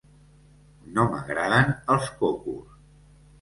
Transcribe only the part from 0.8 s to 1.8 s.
No m'agraden